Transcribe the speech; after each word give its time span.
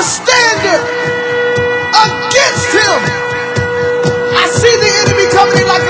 A 0.00 0.02
standard 0.02 0.80
against 1.92 2.72
him. 2.72 3.00
I 4.32 4.48
see 4.48 4.72
the 4.80 4.90
enemy 5.04 5.28
coming 5.28 5.60
in 5.60 5.68
like 5.68 5.89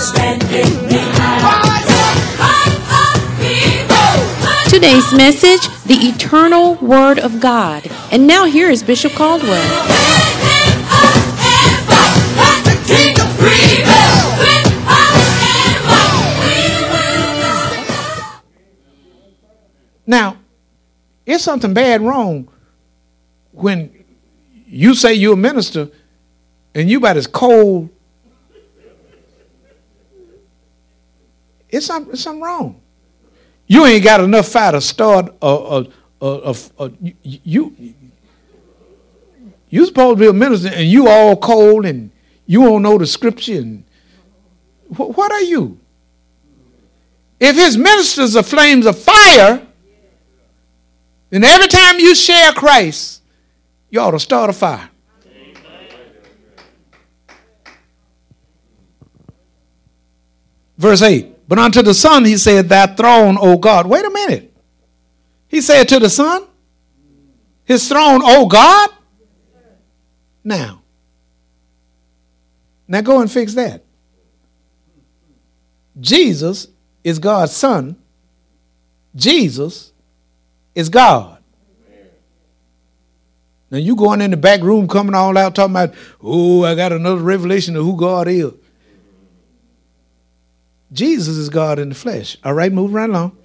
Today's 4.69 5.13
message 5.13 5.61
the 5.85 5.95
eternal 5.95 6.75
Word 6.75 7.19
of 7.19 7.39
God. 7.39 7.89
And 8.11 8.27
now 8.27 8.43
here 8.43 8.69
is 8.69 8.83
Bishop 8.83 9.13
Caldwell. 9.13 9.61
Now, 20.05 20.35
it's 21.25 21.45
something 21.45 21.73
bad 21.73 22.01
wrong 22.01 22.49
when 23.53 24.03
you 24.67 24.95
say 24.95 25.13
you're 25.13 25.35
a 25.35 25.37
minister 25.37 25.87
and 26.75 26.89
you 26.89 26.97
about 26.97 27.15
as 27.15 27.27
cold. 27.27 27.89
It's 31.71 31.85
something, 31.85 32.13
it's 32.13 32.21
something 32.21 32.41
wrong. 32.41 32.81
You 33.65 33.85
ain't 33.85 34.03
got 34.03 34.19
enough 34.19 34.49
fire 34.49 34.73
to 34.73 34.81
start 34.81 35.33
a, 35.41 35.47
a, 35.47 36.25
a, 36.25 36.55
a, 36.79 36.91
you. 37.23 37.95
You 39.69 39.85
supposed 39.85 40.17
to 40.17 40.21
be 40.21 40.27
a 40.27 40.33
minister 40.33 40.67
and 40.67 40.85
you 40.85 41.07
all 41.07 41.37
cold 41.37 41.85
and 41.85 42.11
you 42.45 42.61
don't 42.63 42.81
know 42.81 42.97
the 42.97 43.07
scripture 43.07 43.59
and 43.59 43.85
what 44.89 45.31
are 45.31 45.41
you? 45.41 45.79
If 47.39 47.55
his 47.55 47.77
ministers 47.77 48.35
are 48.35 48.43
flames 48.43 48.85
of 48.85 48.99
fire, 48.99 49.65
then 51.29 51.45
every 51.45 51.67
time 51.67 51.97
you 51.99 52.13
share 52.13 52.51
Christ, 52.51 53.21
you 53.89 54.01
ought 54.01 54.11
to 54.11 54.19
start 54.19 54.49
a 54.49 54.53
fire. 54.53 54.89
Verse 60.77 61.01
8. 61.01 61.30
But 61.51 61.59
unto 61.59 61.81
the 61.81 61.93
Son 61.93 62.23
he 62.23 62.37
said, 62.37 62.69
Thy 62.69 62.85
throne, 62.85 63.37
O 63.37 63.57
God. 63.57 63.85
Wait 63.85 64.05
a 64.05 64.09
minute. 64.09 64.53
He 65.49 65.59
said 65.59 65.83
to 65.89 65.99
the 65.99 66.09
Son, 66.09 66.47
His 67.65 67.89
throne, 67.89 68.21
O 68.23 68.45
God? 68.45 68.89
Now. 70.45 70.81
Now 72.87 73.01
go 73.01 73.19
and 73.19 73.29
fix 73.29 73.53
that. 73.55 73.83
Jesus 75.99 76.69
is 77.03 77.19
God's 77.19 77.51
Son. 77.51 77.97
Jesus 79.13 79.91
is 80.73 80.87
God. 80.87 81.37
Now 83.69 83.77
you 83.77 83.97
going 83.97 84.21
in 84.21 84.31
the 84.31 84.37
back 84.37 84.61
room, 84.61 84.87
coming 84.87 85.15
all 85.15 85.37
out, 85.37 85.53
talking 85.53 85.75
about, 85.75 85.93
oh, 86.21 86.63
I 86.63 86.75
got 86.75 86.93
another 86.93 87.21
revelation 87.21 87.75
of 87.75 87.83
who 87.83 87.97
God 87.97 88.29
is. 88.29 88.53
Jesus 90.91 91.37
is 91.37 91.49
God 91.49 91.79
in 91.79 91.89
the 91.89 91.95
flesh. 91.95 92.37
All 92.43 92.53
right, 92.53 92.71
move 92.71 92.93
right 92.93 93.09
along. 93.09 93.37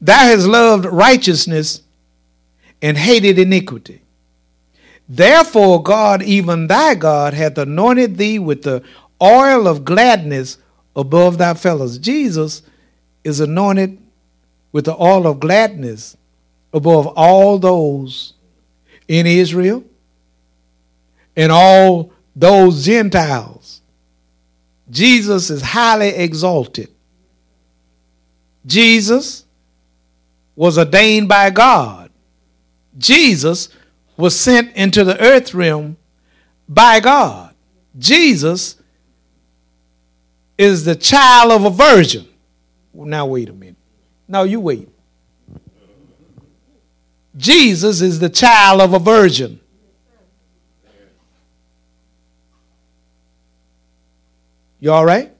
Thou 0.00 0.18
hast 0.18 0.46
loved 0.46 0.84
righteousness 0.84 1.82
and 2.82 2.96
hated 2.96 3.38
iniquity. 3.38 4.02
Therefore, 5.08 5.82
God, 5.82 6.22
even 6.22 6.66
thy 6.66 6.94
God, 6.94 7.32
hath 7.34 7.56
anointed 7.58 8.16
thee 8.16 8.38
with 8.38 8.62
the 8.62 8.82
oil 9.22 9.66
of 9.66 9.84
gladness 9.84 10.58
above 10.94 11.38
thy 11.38 11.54
fellows. 11.54 11.98
Jesus 11.98 12.62
is 13.24 13.40
anointed 13.40 13.98
with 14.72 14.84
the 14.84 14.96
oil 15.00 15.26
of 15.26 15.40
gladness 15.40 16.16
above 16.72 17.06
all 17.16 17.58
those 17.58 18.34
in 19.08 19.26
Israel 19.26 19.84
and 21.36 21.52
all 21.52 22.12
those 22.34 22.84
Gentiles. 22.84 23.80
Jesus 24.90 25.50
is 25.50 25.62
highly 25.62 26.08
exalted. 26.08 26.90
Jesus 28.64 29.44
was 30.54 30.78
ordained 30.78 31.28
by 31.28 31.50
God. 31.50 32.10
Jesus 32.98 33.68
was 34.16 34.38
sent 34.38 34.74
into 34.74 35.04
the 35.04 35.20
earth 35.20 35.54
realm 35.54 35.96
by 36.68 37.00
God. 37.00 37.54
Jesus 37.98 38.76
is 40.58 40.84
the 40.84 40.96
child 40.96 41.52
of 41.52 41.64
a 41.64 41.70
virgin. 41.70 42.26
Now, 42.94 43.26
wait 43.26 43.48
a 43.48 43.52
minute. 43.52 43.76
Now, 44.26 44.44
you 44.44 44.60
wait. 44.60 44.88
Jesus 47.36 48.00
is 48.00 48.18
the 48.18 48.30
child 48.30 48.80
of 48.80 48.94
a 48.94 48.98
virgin. 48.98 49.60
You 54.80 54.92
all 54.92 55.04
right? 55.04 55.32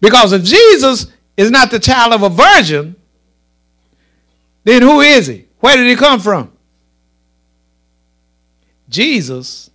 Because 0.00 0.32
if 0.32 0.42
Jesus 0.42 1.06
is 1.36 1.50
not 1.50 1.70
the 1.70 1.78
child 1.78 2.12
of 2.12 2.22
a 2.22 2.28
virgin, 2.28 2.96
then 4.64 4.82
who 4.82 5.00
is 5.00 5.26
he? 5.26 5.46
Where 5.60 5.76
did 5.76 5.86
he 5.86 5.96
come 5.96 6.20
from? 6.20 6.52
Jesus 8.88 9.70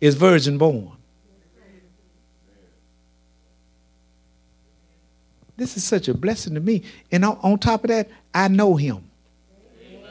is 0.00 0.14
virgin 0.14 0.58
born. 0.58 0.92
This 5.56 5.76
is 5.76 5.84
such 5.84 6.08
a 6.08 6.14
blessing 6.14 6.54
to 6.54 6.60
me. 6.60 6.82
And 7.12 7.24
on, 7.24 7.38
on 7.42 7.58
top 7.58 7.84
of 7.84 7.88
that, 7.88 8.08
I 8.34 8.48
know 8.48 8.74
him. 8.74 9.08
Amen. 9.86 10.06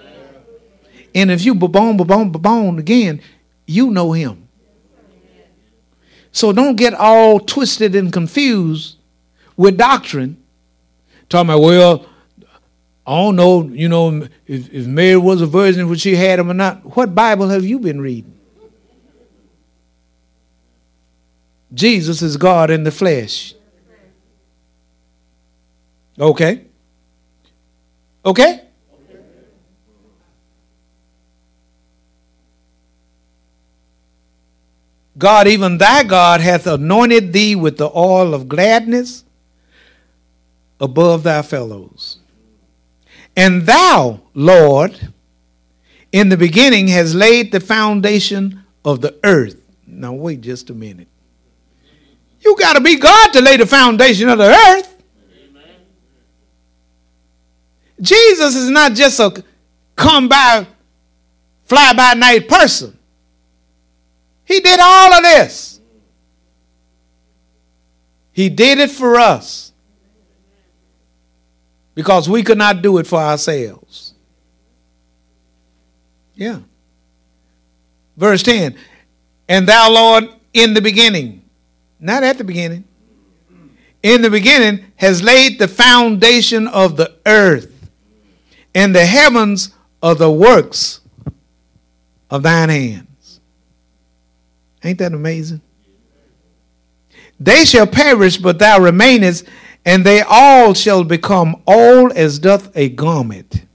And 1.14 1.32
if 1.32 1.44
you 1.44 1.56
babone, 1.56 1.98
babone, 1.98 2.32
babone 2.32 2.80
again, 2.80 3.22
you 3.66 3.92
know 3.92 4.14
him. 4.14 4.41
So 6.32 6.54
don't 6.54 6.76
get 6.76 6.94
all 6.94 7.40
twisted 7.40 7.96
and 7.96 8.12
confused 8.12 8.98
with 9.58 9.78
doctrine. 9.78 10.38
Talking 11.30 11.50
about, 11.50 11.62
well, 11.62 12.06
I 13.06 13.16
don't 13.16 13.36
know, 13.36 13.64
you 13.64 13.90
know, 13.90 14.28
if, 14.48 14.74
if 14.74 14.86
Mary 14.88 15.18
was 15.18 15.42
a 15.42 15.46
virgin, 15.46 15.90
would 15.90 16.00
she 16.00 16.16
had 16.16 16.40
him 16.40 16.50
or 16.50 16.54
not? 16.54 16.96
What 16.96 17.14
Bible 17.16 17.50
have 17.50 17.66
you 17.66 17.80
been 17.80 18.00
reading? 18.00 18.38
Jesus 21.74 22.22
is 22.22 22.38
God 22.38 22.70
in 22.70 22.84
the 22.84 22.92
flesh. 22.92 23.54
Okay? 26.20 26.66
Okay? 28.26 28.62
God, 35.22 35.48
even 35.48 35.78
thy 35.78 36.02
God, 36.02 36.42
hath 36.42 36.66
anointed 36.66 37.32
thee 37.32 37.56
with 37.56 37.78
the 37.78 37.92
oil 37.96 38.34
of 38.34 38.50
gladness 38.50 39.24
above 40.80 41.22
thy 41.22 41.44
fellows. 41.44 42.18
And 43.38 43.62
thou, 43.68 44.20
Lord, 44.34 45.00
in 46.12 46.30
the 46.30 46.38
beginning 46.38 46.88
has 46.88 47.14
laid 47.14 47.52
the 47.52 47.60
foundation 47.60 48.64
of 48.84 49.02
the 49.02 49.16
earth. 49.24 49.62
Now, 49.86 50.12
wait 50.14 50.42
just 50.42 50.72
a 50.72 50.74
minute. 50.74 51.08
You 52.40 52.58
got 52.58 52.74
to 52.74 52.82
be 52.82 52.96
God 52.98 53.32
to 53.34 53.42
lay 53.42 53.58
the 53.58 53.68
foundation 53.68 54.28
of 54.28 54.40
the 54.40 54.50
earth. 54.50 55.04
Jesus 58.02 58.56
is 58.56 58.72
not 58.72 58.94
just 58.94 59.20
a 59.20 59.44
come 59.96 60.28
by, 60.28 60.66
fly 61.66 61.94
by 61.94 62.16
night 62.16 62.50
person. 62.50 62.98
He 64.52 64.60
did 64.60 64.82
all 64.82 65.14
of 65.14 65.24
this. 65.24 65.80
He 68.34 68.50
did 68.50 68.80
it 68.80 68.92
for 68.92 69.16
us 69.16 69.72
because 71.96 72.28
we 72.28 72.44
could 72.44 72.58
not 72.58 72.82
do 72.82 72.98
it 72.98 73.08
for 73.08 73.20
ourselves. 73.20 74.14
Yeah. 76.36 76.60
Verse 78.18 78.44
10 78.44 78.76
And 79.48 79.70
thou, 79.70 79.90
Lord, 79.90 80.26
in 80.54 80.74
the 80.74 80.82
beginning, 80.82 81.44
not 81.98 82.24
at 82.24 82.38
the 82.38 82.44
beginning, 82.44 82.84
in 84.04 84.22
the 84.22 84.30
beginning 84.30 84.84
has 84.98 85.24
laid 85.24 85.60
the 85.60 85.70
foundation 85.70 86.68
of 86.68 86.98
the 86.98 87.16
earth 87.26 87.72
and 88.76 88.94
the 88.94 89.06
heavens 89.06 89.74
are 90.04 90.16
the 90.16 90.32
works 90.32 91.00
of 92.30 92.44
thine 92.44 92.68
hands. 92.68 93.11
Ain't 94.84 95.00
that 95.00 95.14
amazing? 95.14 95.62
They 97.40 97.66
shall 97.66 97.88
perish, 97.88 98.38
but 98.38 98.60
thou 98.60 98.80
remainest, 98.80 99.46
and 99.86 100.06
they 100.06 100.22
all 100.22 100.74
shall 100.74 101.04
become 101.04 101.62
old 101.66 102.12
as 102.14 102.40
doth 102.40 102.76
a 102.76 102.90
garment. 102.90 103.66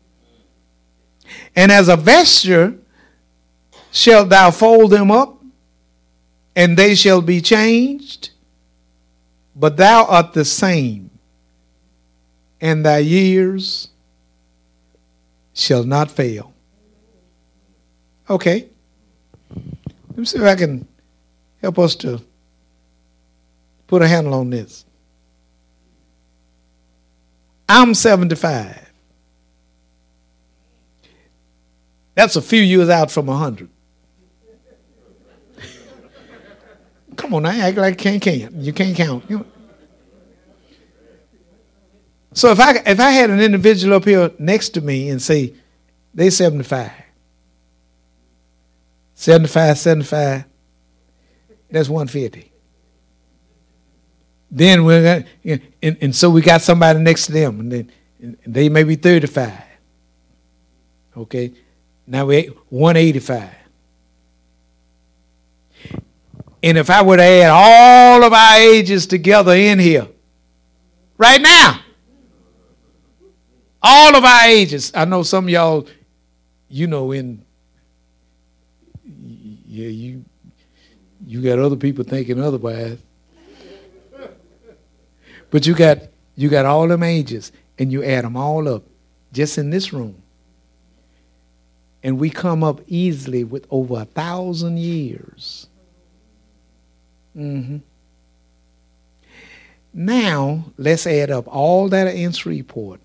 And 1.54 1.72
as 1.72 1.88
a 1.88 1.96
vesture 1.96 2.78
shalt 3.90 4.28
thou 4.28 4.50
fold 4.50 4.90
them 4.90 5.10
up, 5.10 5.42
and 6.54 6.76
they 6.76 6.94
shall 6.94 7.20
be 7.20 7.40
changed, 7.40 8.30
but 9.54 9.76
thou 9.76 10.04
art 10.04 10.32
the 10.32 10.44
same, 10.44 11.10
and 12.60 12.84
thy 12.84 12.98
years 12.98 13.88
shall 15.54 15.84
not 15.84 16.10
fail. 16.10 16.52
Okay. 18.28 18.68
Let 20.08 20.18
me 20.18 20.24
see 20.24 20.38
if 20.38 20.44
I 20.44 20.54
can 20.54 20.86
help 21.60 21.78
us 21.78 21.94
to 21.96 22.20
put 23.86 24.02
a 24.02 24.08
handle 24.08 24.34
on 24.34 24.50
this. 24.50 24.84
I'm 27.68 27.94
75. 27.94 28.86
That's 32.14 32.36
a 32.36 32.42
few 32.42 32.62
years 32.62 32.88
out 32.88 33.10
from 33.10 33.26
100. 33.26 33.68
Come 37.16 37.34
on, 37.34 37.46
I 37.46 37.58
act 37.58 37.78
like 37.78 37.92
you 37.92 37.96
can't 37.96 38.22
count. 38.22 38.52
You 38.54 38.72
can't 38.72 38.96
count. 38.96 39.24
You 39.28 39.46
so 42.36 42.50
if 42.50 42.60
I 42.60 42.76
if 42.84 43.00
I 43.00 43.10
had 43.12 43.30
an 43.30 43.40
individual 43.40 43.96
up 43.96 44.04
here 44.04 44.30
next 44.38 44.70
to 44.70 44.82
me 44.82 45.08
and 45.08 45.22
say 45.22 45.54
they 46.12 46.28
75, 46.28 46.90
75, 49.14 49.78
75, 49.78 50.44
that's 51.76 51.90
150. 51.90 52.50
Then 54.50 54.87
we're 54.87 55.02
going 55.02 55.61
and, 55.82 55.99
and 56.00 56.17
so 56.17 56.31
we 56.31 56.40
got 56.40 56.62
somebody 56.62 56.99
next 57.00 57.26
to 57.26 57.32
them, 57.32 57.61
and, 57.61 57.70
then, 57.73 57.93
and 58.19 58.38
they 58.46 58.70
may 58.70 58.82
be 58.82 58.96
35. 58.96 59.52
Okay, 61.19 61.52
now 62.06 62.25
we're 62.25 62.49
185. 62.70 63.50
And 66.62 66.78
if 66.78 66.88
I 66.88 67.02
were 67.02 67.19
to 67.19 67.23
add 67.23 67.50
all 67.50 68.25
of 68.25 68.32
our 68.32 68.56
ages 68.56 69.06
together 69.06 69.55
in 69.55 69.78
here, 69.78 70.08
right 71.19 71.40
now, 71.40 71.81
all 73.82 74.17
of 74.17 74.25
our 74.25 74.46
ages, 74.46 74.93
I 74.94 75.05
know 75.05 75.23
some 75.23 75.50
y'all, 75.50 75.87
you 76.70 76.87
know, 76.87 77.12
in 77.12 77.44
yeah, 79.67 79.88
you 79.88 80.25
you 81.26 81.43
got 81.43 81.58
other 81.58 81.76
people 81.76 82.05
thinking 82.05 82.40
otherwise. 82.40 82.99
But 85.50 85.67
you 85.67 85.75
got 85.75 85.99
you 86.37 86.49
got 86.49 86.67
all 86.67 86.87
them 86.88 87.02
ages, 87.02 87.52
and 87.78 87.90
you 87.90 88.05
add 88.05 88.25
them 88.25 88.37
all 88.37 88.69
up, 88.69 88.84
just 89.32 89.58
in 89.58 89.70
this 89.70 89.93
room. 89.93 90.23
And 92.02 92.19
we 92.19 92.31
come 92.31 92.62
up 92.62 92.81
easily 92.87 93.43
with 93.43 93.67
over 93.70 94.00
a 94.00 94.05
thousand 94.05 94.78
years. 94.78 95.67
Mm-hmm. 97.37 97.78
Now, 99.93 100.64
let's 100.76 101.06
add 101.06 101.31
up 101.31 101.49
all 101.49 101.88
that 101.88 102.14
in 102.14 102.32
Shreveport 102.32 103.00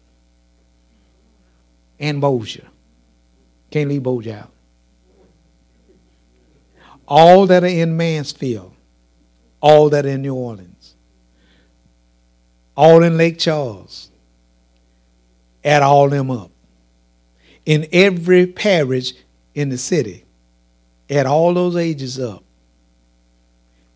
and 1.99 2.19
Bossier. 2.19 2.67
Can't 3.71 3.89
leave 3.89 4.03
Bossier 4.03 4.35
out. 4.35 4.51
All 7.13 7.45
that 7.47 7.65
are 7.65 7.67
in 7.67 7.97
Mansfield, 7.97 8.73
all 9.59 9.89
that 9.89 10.05
are 10.05 10.09
in 10.09 10.21
New 10.21 10.33
Orleans, 10.33 10.95
all 12.77 13.03
in 13.03 13.17
Lake 13.17 13.37
Charles. 13.37 14.09
Add 15.61 15.83
all 15.83 16.07
them 16.07 16.31
up. 16.31 16.51
In 17.65 17.85
every 17.91 18.47
parish 18.47 19.11
in 19.53 19.67
the 19.67 19.77
city, 19.77 20.23
add 21.09 21.25
all 21.25 21.53
those 21.53 21.75
ages 21.75 22.17
up. 22.17 22.45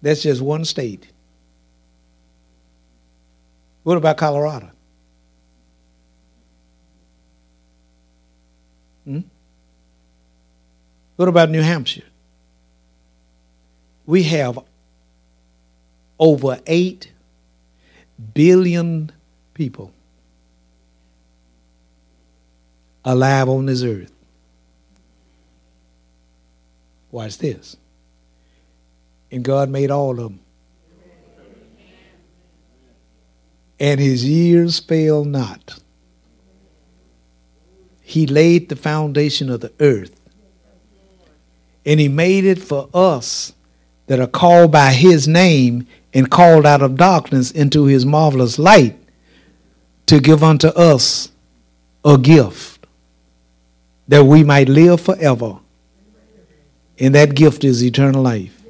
That's 0.02 0.22
just 0.22 0.42
one 0.42 0.66
state. 0.66 1.08
What 3.84 3.96
about 3.96 4.18
Colorado? 4.18 4.72
Hmm? 9.06 9.22
What 11.16 11.30
about 11.30 11.50
New 11.50 11.62
Hampshire? 11.62 12.04
We 14.06 14.24
have 14.24 14.60
over 16.20 16.60
8 16.66 17.12
billion 18.34 19.12
people 19.54 19.92
alive 23.04 23.50
on 23.50 23.66
this 23.66 23.84
earth. 23.84 24.12
Watch 27.12 27.38
this. 27.38 27.78
And 29.32 29.44
God 29.44 29.70
made 29.70 29.92
all 29.92 30.12
of 30.12 30.18
them. 30.18 30.40
And 33.80 34.00
his 34.00 34.24
years 34.24 34.80
fail 34.80 35.26
not. 35.26 35.80
He 38.02 38.28
laid 38.28 38.70
the 38.70 38.76
foundation 38.76 39.50
of 39.50 39.62
the 39.62 39.74
earth. 39.80 40.12
And 41.86 42.00
he 42.00 42.08
made 42.08 42.46
it 42.46 42.60
for 42.60 42.90
us 42.94 43.55
that 44.08 44.20
are 44.20 44.28
called 44.28 44.72
by 44.72 44.92
his 44.92 45.28
name 45.28 45.88
and 46.14 46.30
called 46.30 46.66
out 46.66 46.82
of 46.82 46.96
darkness 46.96 47.52
into 47.52 47.86
his 47.86 48.06
marvelous 48.06 48.58
light 48.60 48.98
to 50.06 50.20
give 50.20 50.44
unto 50.44 50.68
us 50.70 51.32
a 52.04 52.18
gift 52.18 52.86
that 54.08 54.24
we 54.24 54.44
might 54.44 54.70
live 54.70 55.02
forever. 55.02 55.58
And 57.00 57.16
that 57.16 57.36
gift 57.36 57.64
is 57.64 57.84
eternal 57.84 58.22
life. 58.22 58.62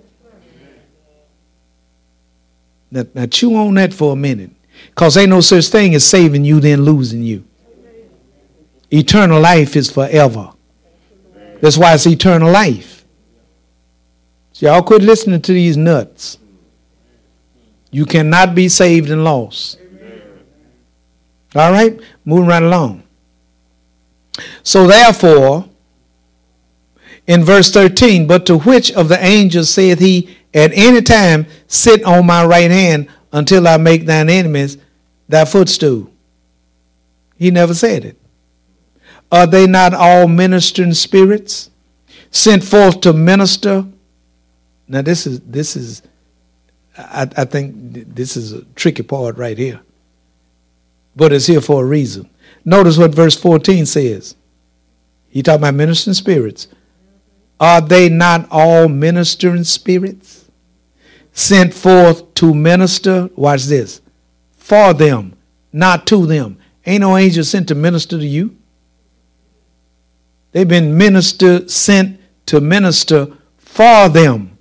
Now, 2.90 3.06
now 3.14 3.26
chew 3.26 3.56
on 3.56 3.74
that 3.76 3.94
for 3.94 4.14
a 4.14 4.16
minute. 4.16 4.52
Because 4.88 5.18
ain't 5.18 5.30
no 5.30 5.42
such 5.42 5.68
thing 5.68 5.94
as 5.96 6.06
saving 6.06 6.46
you, 6.46 6.60
then 6.60 6.84
losing 6.84 7.22
you. 7.22 7.44
Eternal 8.92 9.42
life 9.42 9.76
is 9.76 9.92
forever. 9.92 10.54
That's 11.62 11.78
why 11.78 11.94
it's 11.94 12.08
eternal 12.08 12.52
life. 12.52 12.95
So 14.56 14.68
y'all 14.68 14.84
quit 14.84 15.02
listening 15.02 15.42
to 15.42 15.52
these 15.52 15.76
nuts. 15.76 16.38
You 17.92 18.06
cannot 18.06 18.56
be 18.56 18.70
saved 18.70 19.10
and 19.10 19.22
lost. 19.22 19.78
All 21.54 21.74
right? 21.74 22.00
Moving 22.24 22.48
right 22.48 22.64
along. 22.64 23.04
So 24.64 24.88
therefore, 24.88 25.68
in 27.28 27.44
verse 27.44 27.70
13, 27.70 28.28
but 28.28 28.46
to 28.46 28.60
which 28.60 28.94
of 28.94 29.10
the 29.10 29.22
angels 29.22 29.72
saith 29.72 30.00
he 30.00 30.38
at 30.54 30.72
any 30.74 31.02
time, 31.02 31.48
Sit 31.68 32.06
on 32.06 32.26
my 32.26 32.46
right 32.46 32.72
hand 32.72 33.10
until 33.34 33.68
I 33.68 33.76
make 33.76 34.06
thine 34.06 34.30
enemies 34.30 34.78
thy 35.28 35.44
footstool? 35.44 36.10
He 37.36 37.52
never 37.52 37.74
said 37.74 38.06
it. 38.06 38.18
Are 39.34 39.48
they 39.48 39.68
not 39.68 39.94
all 39.94 40.30
ministering 40.30 40.94
spirits 40.94 41.72
sent 42.32 42.64
forth 42.64 43.02
to 43.02 43.12
minister? 43.12 43.88
Now 44.88 45.02
this 45.02 45.26
is 45.26 45.40
this 45.42 45.76
is 45.76 46.02
I, 46.98 47.28
I 47.38 47.46
think 47.46 47.74
this 48.16 48.38
is 48.38 48.54
a 48.54 48.64
tricky 48.76 49.04
part 49.04 49.38
right 49.38 49.58
here. 49.58 49.82
But 51.16 51.34
it's 51.34 51.48
here 51.48 51.62
for 51.62 51.84
a 51.84 51.86
reason. 51.86 52.30
Notice 52.64 52.98
what 52.98 53.14
verse 53.14 53.40
14 53.40 53.86
says. 53.86 54.36
He 55.30 55.44
talking 55.44 55.62
about 55.62 55.76
ministering 55.76 56.14
spirits. 56.14 56.68
Are 57.60 57.82
they 57.82 58.10
not 58.10 58.48
all 58.52 58.88
ministering 58.88 59.64
spirits 59.64 60.46
sent 61.32 61.74
forth 61.74 62.34
to 62.36 62.54
minister? 62.54 63.30
Watch 63.36 63.66
this. 63.66 64.02
For 64.58 64.94
them, 64.94 65.36
not 65.72 66.08
to 66.08 66.26
them. 66.26 66.58
Ain't 66.86 67.02
no 67.02 67.18
angel 67.18 67.44
sent 67.44 67.68
to 67.70 67.76
minister 67.76 68.18
to 68.18 68.26
you. 68.26 68.58
They've 70.52 70.68
been 70.68 70.98
minister 70.98 71.68
sent 71.68 72.20
to 72.48 72.62
minister 72.62 73.28
for 73.58 74.10
them 74.10 74.55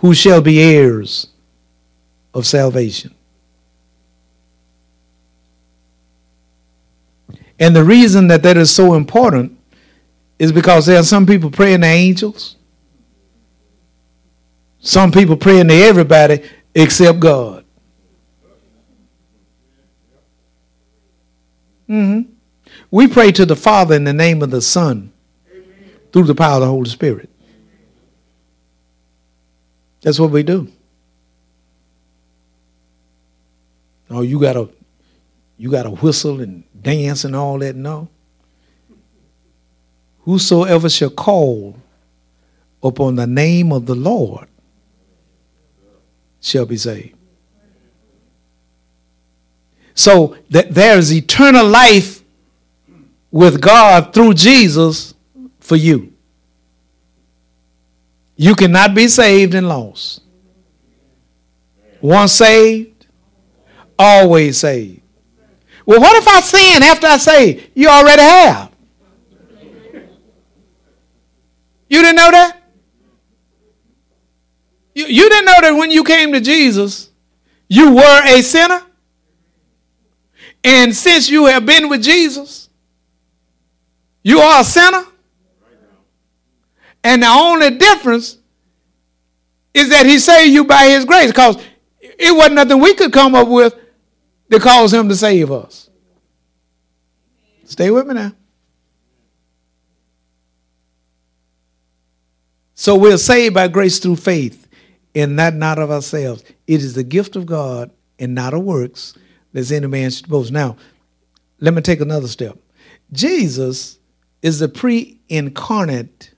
who 0.00 0.14
shall 0.14 0.40
be 0.40 0.60
heirs 0.60 1.28
of 2.32 2.46
salvation. 2.46 3.14
And 7.58 7.76
the 7.76 7.84
reason 7.84 8.28
that 8.28 8.42
that 8.42 8.56
is 8.56 8.74
so 8.74 8.94
important 8.94 9.58
is 10.38 10.52
because 10.52 10.86
there 10.86 10.98
are 10.98 11.04
some 11.04 11.26
people 11.26 11.50
praying 11.50 11.82
to 11.82 11.86
angels, 11.86 12.56
some 14.80 15.12
people 15.12 15.36
praying 15.36 15.68
to 15.68 15.74
everybody 15.74 16.42
except 16.74 17.20
God. 17.20 17.64
Mm-hmm. 21.90 22.32
We 22.90 23.08
pray 23.08 23.32
to 23.32 23.44
the 23.44 23.56
Father 23.56 23.94
in 23.96 24.04
the 24.04 24.12
name 24.12 24.42
of 24.42 24.50
the 24.50 24.62
Son 24.62 25.12
through 26.12 26.24
the 26.24 26.34
power 26.34 26.54
of 26.54 26.60
the 26.60 26.66
Holy 26.66 26.88
Spirit. 26.88 27.29
That's 30.02 30.18
what 30.18 30.30
we 30.30 30.42
do. 30.42 30.68
Oh, 34.08 34.22
you 34.22 34.40
gotta 34.40 34.68
you 35.56 35.70
gotta 35.70 35.90
whistle 35.90 36.40
and 36.40 36.64
dance 36.82 37.24
and 37.24 37.36
all 37.36 37.58
that. 37.58 37.76
No. 37.76 38.08
Whosoever 40.20 40.88
shall 40.88 41.10
call 41.10 41.76
upon 42.82 43.16
the 43.16 43.26
name 43.26 43.72
of 43.72 43.86
the 43.86 43.94
Lord 43.94 44.48
shall 46.40 46.66
be 46.66 46.76
saved. 46.76 47.16
So 49.94 50.36
that 50.48 50.74
there 50.74 50.96
is 50.96 51.12
eternal 51.12 51.66
life 51.66 52.22
with 53.30 53.60
God 53.60 54.12
through 54.14 54.34
Jesus 54.34 55.14
for 55.60 55.76
you. 55.76 56.09
You 58.40 58.54
cannot 58.54 58.94
be 58.94 59.06
saved 59.06 59.52
and 59.52 59.68
lost. 59.68 60.22
Once 62.00 62.32
saved, 62.32 63.06
always 63.98 64.56
saved. 64.56 65.02
Well, 65.84 66.00
what 66.00 66.16
if 66.16 66.26
I 66.26 66.40
sin 66.40 66.82
after 66.82 67.06
I 67.06 67.18
say 67.18 67.68
you 67.74 67.88
already 67.90 68.22
have? 68.22 68.72
You 71.90 72.00
didn't 72.00 72.16
know 72.16 72.30
that? 72.30 72.62
You, 74.94 75.04
you 75.04 75.28
didn't 75.28 75.44
know 75.44 75.60
that 75.60 75.72
when 75.72 75.90
you 75.90 76.02
came 76.02 76.32
to 76.32 76.40
Jesus, 76.40 77.10
you 77.68 77.94
were 77.94 78.22
a 78.24 78.40
sinner? 78.40 78.80
And 80.64 80.96
since 80.96 81.28
you 81.28 81.44
have 81.44 81.66
been 81.66 81.90
with 81.90 82.02
Jesus, 82.02 82.70
you 84.22 84.38
are 84.40 84.62
a 84.62 84.64
sinner? 84.64 85.04
And 87.02 87.22
the 87.22 87.28
only 87.28 87.70
difference 87.70 88.38
is 89.72 89.88
that 89.90 90.06
he 90.06 90.18
saved 90.18 90.52
you 90.52 90.64
by 90.64 90.84
his 90.88 91.04
grace 91.04 91.28
because 91.28 91.56
it 92.00 92.34
wasn't 92.36 92.56
nothing 92.56 92.80
we 92.80 92.94
could 92.94 93.12
come 93.12 93.34
up 93.34 93.48
with 93.48 93.74
to 94.50 94.58
cause 94.58 94.92
him 94.92 95.08
to 95.08 95.16
save 95.16 95.50
us. 95.50 95.88
Stay 97.64 97.90
with 97.90 98.06
me 98.06 98.14
now. 98.14 98.32
So 102.74 102.96
we're 102.96 103.18
saved 103.18 103.54
by 103.54 103.68
grace 103.68 103.98
through 103.98 104.16
faith, 104.16 104.66
and 105.14 105.38
that 105.38 105.54
not 105.54 105.78
of 105.78 105.90
ourselves. 105.90 106.42
It 106.66 106.82
is 106.82 106.94
the 106.94 107.04
gift 107.04 107.36
of 107.36 107.46
God 107.46 107.90
and 108.18 108.34
not 108.34 108.54
of 108.54 108.62
works, 108.62 109.14
lest 109.52 109.70
any 109.70 109.86
man 109.86 110.10
should 110.10 110.28
boast. 110.28 110.50
Now, 110.50 110.76
let 111.58 111.74
me 111.74 111.82
take 111.82 112.00
another 112.00 112.26
step. 112.26 112.58
Jesus 113.12 113.98
is 114.40 114.58
the 114.58 114.68
pre 114.68 115.20
incarnate 115.28 116.32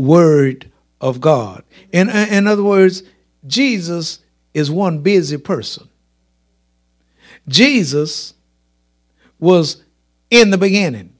Word 0.00 0.70
of 1.00 1.20
God. 1.20 1.62
In, 1.92 2.08
in 2.08 2.46
other 2.46 2.62
words, 2.62 3.02
Jesus 3.46 4.20
is 4.54 4.70
one 4.70 5.00
busy 5.00 5.36
person. 5.36 5.88
Jesus 7.46 8.32
was 9.38 9.82
in 10.30 10.50
the 10.50 10.58
beginning, 10.58 11.12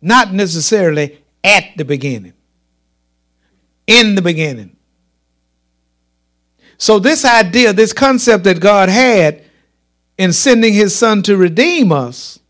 not 0.00 0.32
necessarily 0.32 1.22
at 1.44 1.64
the 1.76 1.84
beginning, 1.84 2.34
in 3.86 4.16
the 4.16 4.22
beginning. 4.22 4.76
So, 6.76 6.98
this 6.98 7.24
idea, 7.24 7.72
this 7.72 7.92
concept 7.92 8.44
that 8.44 8.60
God 8.60 8.88
had 8.88 9.44
in 10.18 10.32
sending 10.32 10.74
his 10.74 10.96
son 10.96 11.22
to 11.22 11.36
redeem 11.36 11.92
us 11.92 12.40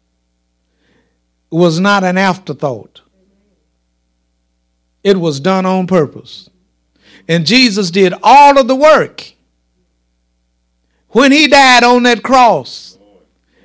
was 1.51 1.79
not 1.79 2.05
an 2.05 2.17
afterthought. 2.17 2.94
It 5.05 5.19
was 5.19 5.39
done 5.39 5.67
on 5.67 5.87
purpose. 5.87 6.49
And 7.29 7.47
Jesus 7.47 7.91
did 7.91 8.15
all 8.23 8.59
of 8.59 8.67
the 8.67 8.75
work. 8.75 9.33
When 11.09 11.31
he 11.31 11.47
died 11.47 11.85
on 11.85 12.03
that 12.05 12.23
cross, 12.23 12.99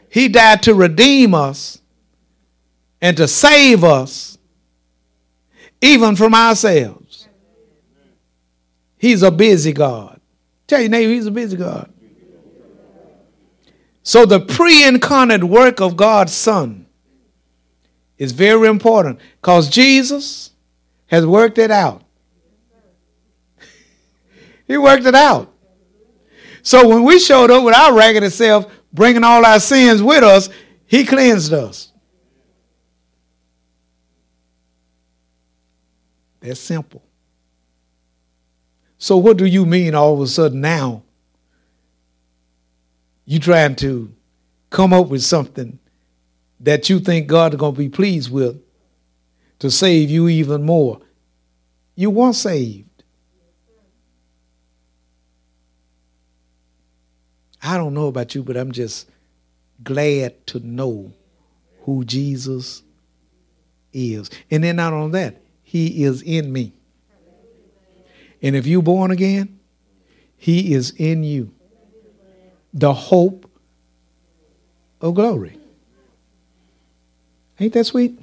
he 0.10 0.28
died 0.28 0.64
to 0.64 0.74
redeem 0.76 1.34
us 1.34 1.82
and 3.02 3.18
to 3.18 3.28
save 3.28 3.84
us 3.84 4.38
even 5.82 6.16
from 6.16 6.36
ourselves. 6.36 7.28
He's 8.98 9.24
a 9.24 9.32
busy 9.32 9.72
God. 9.72 10.20
Tell 10.68 10.82
your 10.82 10.90
neighbor, 10.90 11.14
he's 11.14 11.26
a 11.26 11.32
busy 11.32 11.56
God. 11.58 11.92
So 14.04 14.26
the 14.26 14.40
pre 14.40 14.86
incarnate 14.86 15.44
work 15.44 15.80
of 15.80 15.96
God's 15.96 16.34
Son 16.34 16.86
is 18.18 18.32
very 18.34 18.68
important 18.68 19.20
because 19.42 19.70
Jesus 19.70 20.52
has 21.10 21.26
worked 21.26 21.58
it 21.58 21.72
out. 21.72 22.04
he 24.68 24.78
worked 24.78 25.06
it 25.06 25.16
out. 25.16 25.54
So 26.62 26.88
when 26.88 27.04
we 27.04 27.20
showed 27.20 27.52
up 27.52 27.64
with 27.64 27.76
our 27.76 27.94
ragged 27.94 28.32
self, 28.32 28.72
bringing 28.94 29.24
all 29.24 29.46
our 29.46 29.60
sins 29.60 30.02
with 30.02 30.24
us, 30.24 30.50
he 30.86 31.06
cleansed 31.06 31.54
us. 31.54 31.92
That's 36.42 36.60
simple. 36.60 37.04
So 38.98 39.18
what 39.18 39.38
do 39.38 39.46
you 39.46 39.66
mean 39.66 39.96
all 39.96 40.14
of 40.14 40.22
a 40.22 40.28
sudden 40.28 40.62
now? 40.62 41.04
You 43.26 43.40
trying 43.40 43.76
to 43.78 44.14
come 44.70 44.94
up 44.94 45.08
with 45.08 45.24
something 45.24 45.80
that 46.60 46.90
you 46.90 47.00
think 47.00 47.28
God 47.28 47.54
is 47.54 47.60
going 47.60 47.74
to 47.74 47.80
be 47.80 47.90
pleased 47.90 48.32
with 48.32 48.62
to 49.60 49.70
save 49.70 50.10
you 50.10 50.28
even 50.28 50.64
more. 50.64 51.00
You 51.96 52.10
weren't 52.10 52.36
saved. 52.36 52.86
I 57.62 57.78
don't 57.78 57.94
know 57.94 58.08
about 58.08 58.34
you, 58.36 58.44
but 58.44 58.56
I'm 58.56 58.72
just 58.72 59.10
glad 59.84 60.48
to 60.48 60.60
know 60.60 61.12
who 61.82 62.06
Jesus 62.06 62.84
is. 63.92 64.30
And 64.50 64.64
then 64.64 64.78
not 64.78 64.94
only 64.94 65.12
that, 65.12 65.42
he 65.64 66.04
is 66.04 66.22
in 66.22 66.52
me. 66.52 66.74
And 68.42 68.56
if 68.56 68.66
you're 68.66 68.82
born 68.82 69.12
again, 69.12 69.60
he 70.38 70.74
is 70.74 70.92
in 70.92 71.24
you. 71.24 71.54
The 72.74 72.94
hope 72.94 73.50
of 75.02 75.16
glory. 75.16 75.58
Ain't 77.60 77.74
that 77.74 77.86
sweet? 77.86 78.18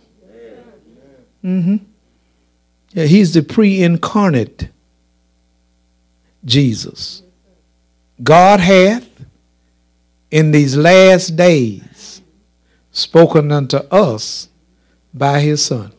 Mm-hmm. 1.46 1.76
Yeah, 2.92 3.04
he's 3.04 3.32
the 3.34 3.42
pre-incarnate 3.42 4.68
Jesus. 6.44 7.22
God 8.22 8.58
hath 8.58 9.08
in 10.30 10.50
these 10.50 10.76
last 10.76 11.36
days 11.36 12.20
spoken 12.90 13.52
unto 13.52 13.76
us 13.76 14.48
by 15.14 15.40
his 15.40 15.64
Son. 15.64 15.92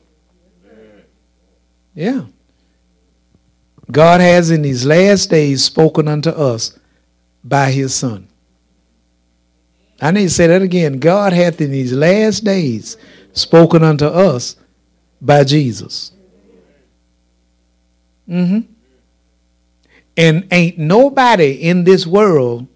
Yeah. 1.94 2.26
God 3.90 4.20
has 4.20 4.52
in 4.52 4.64
these 4.64 4.86
last 4.86 5.30
days 5.30 5.64
spoken 5.64 6.10
unto 6.10 6.30
us 6.30 6.78
by 7.44 7.72
his 7.72 7.96
Son. 7.96 8.28
I 10.02 10.12
need 10.12 10.24
to 10.24 10.30
say 10.30 10.48
that 10.48 10.62
again. 10.62 11.00
God 11.00 11.32
hath 11.32 11.62
in 11.62 11.72
these 11.72 11.94
last 11.94 12.44
days 12.44 12.98
spoken 13.32 13.84
unto 13.84 14.06
us 14.06 14.58
by 15.22 15.44
Jesus. 15.44 16.12
Mm-hmm. 18.28 18.72
And 20.18 20.48
ain't 20.52 20.78
nobody 20.78 21.52
in 21.52 21.84
this 21.84 22.08
world 22.08 22.68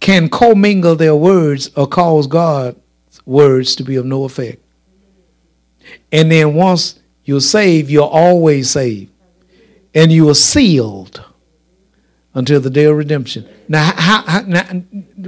can 0.00 0.28
commingle 0.28 0.96
their 0.96 1.14
words 1.14 1.70
or 1.76 1.86
cause 1.86 2.26
God's 2.26 2.78
words 3.26 3.76
to 3.76 3.84
be 3.84 3.96
of 3.96 4.06
no 4.06 4.24
effect. 4.24 4.62
And 6.10 6.32
then 6.32 6.54
once 6.54 6.98
you're 7.24 7.40
saved, 7.40 7.90
you're 7.90 8.08
always 8.08 8.70
saved. 8.70 9.12
And 9.94 10.10
you 10.10 10.28
are 10.30 10.34
sealed 10.34 11.22
until 12.34 12.60
the 12.60 12.70
day 12.70 12.84
of 12.84 12.96
redemption. 12.96 13.48
Now, 13.68 13.92
how, 13.96 14.22
how, 14.22 14.40
now 14.42 14.62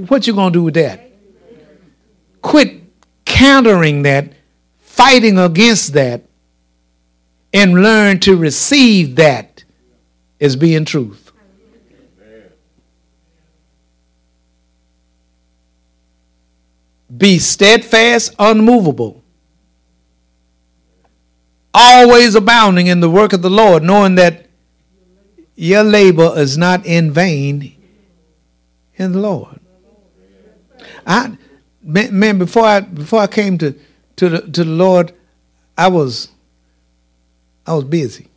what 0.07 0.25
you 0.25 0.33
going 0.33 0.51
to 0.51 0.59
do 0.59 0.63
with 0.63 0.73
that? 0.73 1.11
Quit 2.41 2.81
countering 3.25 4.03
that, 4.03 4.33
fighting 4.95 5.39
against 5.39 5.93
that, 5.93 6.21
and 7.51 7.81
learn 7.81 8.19
to 8.19 8.35
receive 8.35 9.15
that 9.15 9.63
as 10.39 10.55
being 10.55 10.85
truth. 10.85 11.31
Be 17.15 17.39
steadfast, 17.39 18.35
unmovable, 18.37 19.23
always 21.73 22.35
abounding 22.35 22.87
in 22.87 22.99
the 22.99 23.09
work 23.09 23.33
of 23.33 23.41
the 23.41 23.49
Lord, 23.49 23.83
knowing 23.83 24.15
that 24.15 24.47
your 25.55 25.83
labor 25.83 26.33
is 26.35 26.57
not 26.57 26.85
in 26.85 27.11
vain 27.11 27.75
in 28.95 29.11
the 29.11 29.19
Lord. 29.19 29.59
I 31.05 31.37
man, 31.81 32.37
before 32.37 32.65
I 32.65 32.79
before 32.79 33.21
I 33.21 33.27
came 33.27 33.57
to 33.59 33.79
to 34.17 34.29
the 34.29 34.41
to 34.41 34.63
the 34.63 34.69
Lord, 34.69 35.13
I 35.77 35.87
was 35.87 36.29
I 37.65 37.73
was 37.73 37.85
busy. 37.85 38.29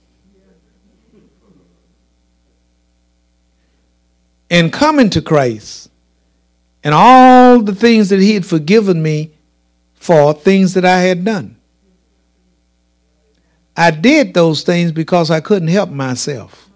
and 4.50 4.72
coming 4.72 5.10
to 5.10 5.22
Christ 5.22 5.90
and 6.84 6.94
all 6.94 7.60
the 7.60 7.74
things 7.74 8.10
that 8.10 8.20
He 8.20 8.34
had 8.34 8.46
forgiven 8.46 9.02
me 9.02 9.32
for, 9.94 10.32
things 10.32 10.74
that 10.74 10.84
I 10.84 11.00
had 11.00 11.24
done. 11.24 11.56
I 13.76 13.90
did 13.90 14.32
those 14.32 14.62
things 14.62 14.92
because 14.92 15.30
I 15.30 15.40
couldn't 15.40 15.68
help 15.68 15.90
myself. 15.90 16.70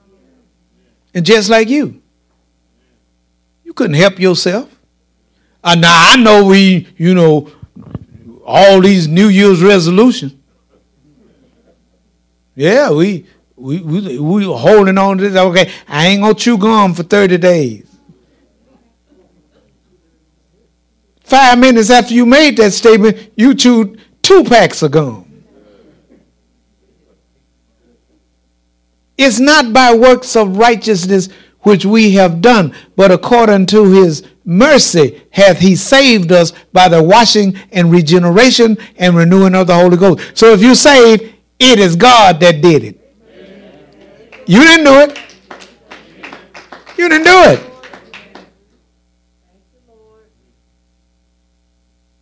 And 1.14 1.24
just 1.24 1.48
like 1.48 1.68
you, 1.68 2.02
you 3.64 3.72
couldn't 3.72 3.94
help 3.94 4.18
yourself. 4.18 4.68
Uh, 5.62 5.76
now 5.76 6.12
I 6.12 6.16
know 6.16 6.46
we, 6.46 6.88
you 6.96 7.14
know, 7.14 7.50
all 8.44 8.80
these 8.80 9.06
New 9.08 9.28
Year's 9.28 9.62
resolutions. 9.62 10.34
Yeah, 12.54 12.90
we 12.90 13.26
we 13.56 13.80
we 13.80 14.18
we 14.18 14.44
holding 14.44 14.98
on 14.98 15.18
to 15.18 15.28
this. 15.28 15.38
Okay, 15.38 15.70
I 15.88 16.08
ain't 16.08 16.22
gonna 16.22 16.34
chew 16.34 16.58
gum 16.58 16.94
for 16.94 17.02
30 17.02 17.38
days. 17.38 17.86
Five 21.22 21.58
minutes 21.58 21.90
after 21.90 22.12
you 22.12 22.26
made 22.26 22.56
that 22.56 22.72
statement, 22.72 23.32
you 23.36 23.54
chewed 23.54 24.00
two 24.20 24.42
packs 24.44 24.82
of 24.82 24.90
gum. 24.90 25.26
It's 29.16 29.38
not 29.38 29.72
by 29.72 29.94
works 29.94 30.34
of 30.34 30.56
righteousness 30.56 31.28
which 31.60 31.84
we 31.84 32.12
have 32.12 32.40
done, 32.40 32.74
but 32.96 33.10
according 33.10 33.66
to 33.66 33.84
his 33.92 34.22
mercy 34.50 35.22
hath 35.30 35.60
he 35.60 35.76
saved 35.76 36.32
us 36.32 36.52
by 36.72 36.88
the 36.88 37.00
washing 37.00 37.56
and 37.70 37.90
regeneration 37.90 38.76
and 38.96 39.14
renewing 39.16 39.54
of 39.54 39.68
the 39.68 39.74
Holy 39.74 39.96
Ghost. 39.96 40.36
So 40.36 40.52
if 40.52 40.60
you 40.60 40.74
saved, 40.74 41.32
it 41.60 41.78
is 41.78 41.94
God 41.94 42.40
that 42.40 42.60
did 42.60 42.82
it. 42.82 42.96
You 44.46 44.60
didn't 44.60 44.84
do 44.84 44.94
it. 44.98 45.18
You 46.98 47.08
didn't 47.08 47.24
do 47.24 47.42
it. 47.44 47.66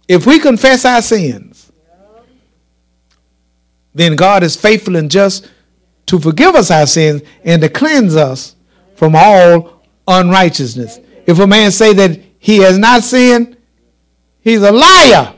If 0.07 0.27
we 0.27 0.39
confess 0.39 0.85
our 0.85 1.01
sins, 1.01 1.73
then 3.95 4.17
God 4.17 4.43
is 4.43 4.55
faithful 4.55 4.97
and 4.97 5.11
just 5.11 5.51
to 6.07 6.19
forgive 6.19 6.55
us 6.55 6.71
our 6.71 6.87
sins 6.87 7.23
and 7.43 7.63
to 7.63 7.71
cleanse 7.71 8.17
us 8.17 8.55
from 8.97 9.15
all 9.17 9.83
unrighteousness. 10.07 11.01
If 11.29 11.39
a 11.39 11.47
man 11.47 11.71
say 11.73 11.93
that 11.93 12.19
he 12.39 12.57
has 12.61 12.79
not 12.79 13.03
sinned, 13.05 13.59
he's 14.41 14.63
a 14.63 14.73
liar. 14.73 15.35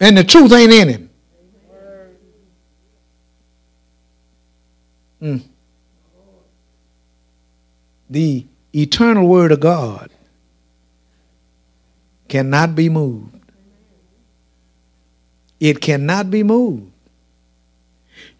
And 0.00 0.16
the 0.16 0.24
truth 0.24 0.50
ain't 0.52 0.72
in 0.72 0.88
him. 0.88 1.10
Mm. 5.20 5.42
The 8.08 8.46
eternal 8.74 9.28
word 9.28 9.52
of 9.52 9.60
God 9.60 10.10
cannot 12.26 12.74
be 12.74 12.88
moved. 12.88 13.38
It 15.60 15.82
cannot 15.82 16.30
be 16.30 16.42
moved. 16.42 16.90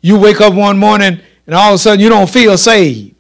You 0.01 0.19
wake 0.19 0.41
up 0.41 0.55
one 0.55 0.79
morning 0.79 1.21
and 1.47 1.55
all 1.55 1.69
of 1.69 1.75
a 1.75 1.79
sudden 1.79 2.01
you 2.01 2.09
don't 2.09 2.31
feel 2.31 2.57
saved. 2.57 3.17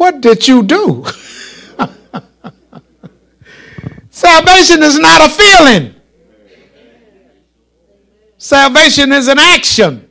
What 0.00 0.22
did 0.22 0.48
you 0.48 0.62
do? 0.62 1.04
Salvation 4.10 4.82
is 4.82 4.98
not 4.98 5.20
a 5.20 5.28
feeling. 5.28 5.94
Salvation 8.38 9.12
is 9.12 9.28
an 9.28 9.38
action. 9.38 10.08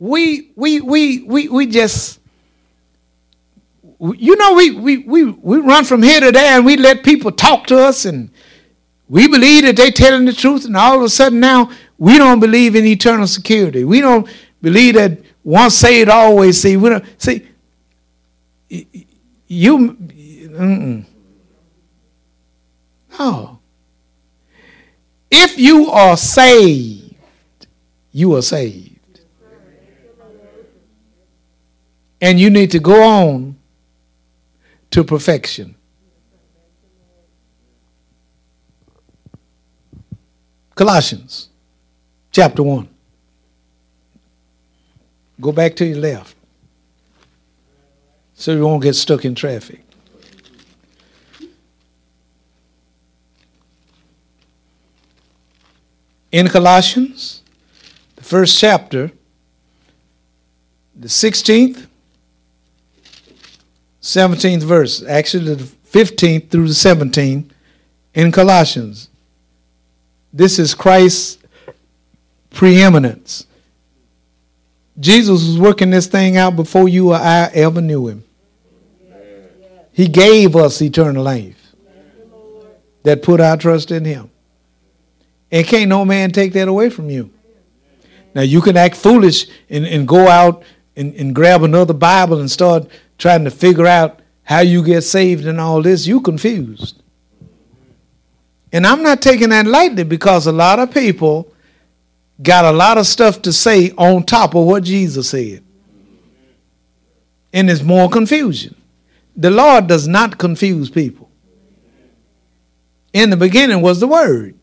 We 0.00 0.50
we 0.56 0.80
we 0.80 1.22
we 1.22 1.48
we 1.48 1.66
just 1.68 2.18
you 4.00 4.34
know 4.34 4.54
we 4.54 4.72
we 4.72 4.98
we 4.98 5.24
we 5.26 5.58
run 5.58 5.84
from 5.84 6.02
here 6.02 6.18
to 6.18 6.32
there 6.32 6.56
and 6.56 6.66
we 6.66 6.76
let 6.76 7.04
people 7.04 7.30
talk 7.30 7.68
to 7.68 7.78
us 7.78 8.04
and 8.04 8.30
we 9.08 9.28
believe 9.28 9.62
that 9.62 9.76
they're 9.76 9.92
telling 9.92 10.24
the 10.24 10.32
truth 10.32 10.64
and 10.64 10.76
all 10.76 10.96
of 10.96 11.02
a 11.02 11.08
sudden 11.08 11.38
now 11.38 11.70
we 11.98 12.18
don't 12.18 12.40
believe 12.40 12.74
in 12.74 12.84
eternal 12.84 13.28
security. 13.28 13.84
We 13.84 14.00
don't 14.00 14.28
believe 14.60 14.94
that 14.94 15.20
once 15.46 15.76
saved, 15.76 16.10
always 16.10 16.60
saved. 16.60 16.82
We 16.82 16.88
don't 16.90 17.04
see 17.22 17.48
you. 19.46 19.96
Mm-mm. 19.96 21.06
No. 23.16 23.60
If 25.30 25.56
you 25.56 25.88
are 25.92 26.16
saved, 26.16 27.14
you 28.10 28.34
are 28.34 28.42
saved. 28.42 29.20
And 32.20 32.40
you 32.40 32.50
need 32.50 32.72
to 32.72 32.80
go 32.80 33.04
on 33.04 33.56
to 34.90 35.04
perfection. 35.04 35.76
Colossians 40.74 41.50
chapter 42.32 42.64
1. 42.64 42.95
Go 45.40 45.52
back 45.52 45.76
to 45.76 45.84
your 45.84 45.98
left 45.98 46.36
so 48.34 48.52
you 48.52 48.64
won't 48.64 48.82
get 48.82 48.94
stuck 48.94 49.24
in 49.24 49.34
traffic. 49.34 49.82
In 56.32 56.48
Colossians, 56.48 57.42
the 58.16 58.22
first 58.22 58.58
chapter, 58.58 59.10
the 60.94 61.08
16th, 61.08 61.86
17th 64.02 64.62
verse, 64.62 65.02
actually 65.02 65.54
the 65.54 65.64
15th 65.64 66.50
through 66.50 66.68
the 66.68 66.74
17th 66.74 67.50
in 68.14 68.32
Colossians. 68.32 69.08
This 70.32 70.58
is 70.58 70.74
Christ's 70.74 71.38
preeminence. 72.50 73.46
Jesus 74.98 75.46
was 75.46 75.58
working 75.58 75.90
this 75.90 76.06
thing 76.06 76.36
out 76.36 76.56
before 76.56 76.88
you 76.88 77.10
or 77.12 77.16
I 77.16 77.50
ever 77.52 77.80
knew 77.80 78.08
him. 78.08 78.24
He 79.92 80.08
gave 80.08 80.56
us 80.56 80.80
eternal 80.82 81.22
life 81.22 81.56
that 83.02 83.22
put 83.22 83.40
our 83.40 83.56
trust 83.56 83.90
in 83.90 84.04
him. 84.04 84.30
And 85.50 85.66
can't 85.66 85.88
no 85.88 86.04
man 86.04 86.32
take 86.32 86.52
that 86.54 86.68
away 86.68 86.90
from 86.90 87.08
you. 87.08 87.30
Now 88.34 88.42
you 88.42 88.60
can 88.60 88.76
act 88.76 88.96
foolish 88.96 89.46
and, 89.70 89.86
and 89.86 90.06
go 90.06 90.28
out 90.28 90.64
and, 90.96 91.14
and 91.14 91.34
grab 91.34 91.62
another 91.62 91.94
Bible 91.94 92.40
and 92.40 92.50
start 92.50 92.86
trying 93.16 93.44
to 93.44 93.50
figure 93.50 93.86
out 93.86 94.20
how 94.42 94.60
you 94.60 94.82
get 94.84 95.02
saved 95.02 95.46
and 95.46 95.60
all 95.60 95.82
this. 95.82 96.06
You 96.06 96.20
confused. 96.20 97.02
And 98.72 98.86
I'm 98.86 99.02
not 99.02 99.22
taking 99.22 99.50
that 99.50 99.66
lightly 99.66 100.04
because 100.04 100.46
a 100.46 100.52
lot 100.52 100.78
of 100.78 100.92
people 100.92 101.50
got 102.42 102.64
a 102.64 102.72
lot 102.72 102.98
of 102.98 103.06
stuff 103.06 103.42
to 103.42 103.52
say 103.52 103.90
on 103.92 104.22
top 104.22 104.54
of 104.54 104.64
what 104.64 104.82
Jesus 104.82 105.30
said. 105.30 105.62
And 107.52 107.68
there's 107.68 107.82
more 107.82 108.08
confusion. 108.10 108.74
The 109.36 109.50
Lord 109.50 109.86
does 109.86 110.06
not 110.06 110.38
confuse 110.38 110.90
people. 110.90 111.30
In 113.12 113.30
the 113.30 113.36
beginning 113.36 113.80
was 113.80 114.00
the 114.00 114.06
Word. 114.06 114.54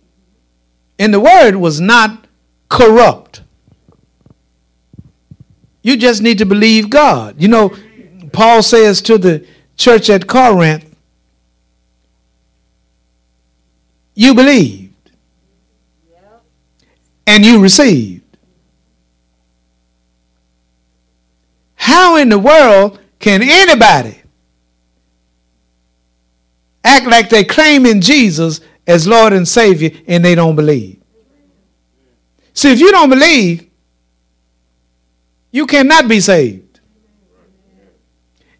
And 1.00 1.14
the 1.14 1.20
Word 1.20 1.56
was 1.56 1.82
not 1.82 2.28
corrupt. 2.70 3.42
You 5.82 5.98
just 5.98 6.22
need 6.22 6.38
to 6.38 6.46
believe 6.46 6.90
God. 6.90 7.42
You 7.42 7.48
know, 7.48 7.76
Paul 8.32 8.62
says 8.64 9.02
to 9.04 9.18
the 9.18 9.46
church 9.76 10.10
at 10.10 10.28
Corinth, 10.28 10.86
you 14.16 14.34
believed 14.36 14.83
and 17.26 17.46
you 17.46 17.62
received. 17.62 18.24
How 21.76 22.18
in 22.18 22.30
the 22.30 22.40
world 22.40 23.00
can 23.20 23.42
anybody 23.44 24.22
act 26.84 27.08
like 27.08 27.30
they 27.30 27.44
claim 27.44 27.86
in 27.86 28.02
Jesus 28.02 28.62
as 28.88 29.08
Lord 29.08 29.34
and 29.34 29.48
Savior 29.48 29.92
and 30.08 30.24
they 30.24 30.36
don't 30.36 30.56
believe? 30.56 31.02
See, 32.54 32.72
if 32.72 32.80
you 32.80 32.92
don't 32.92 33.10
believe, 33.10 33.70
you 35.52 35.66
cannot 35.66 36.08
be 36.08 36.20
saved. 36.20 36.80